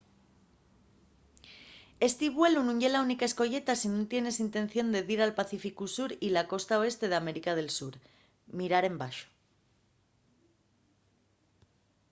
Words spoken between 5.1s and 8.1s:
al pacíficu sur y a la costa oeste d’américa del sur.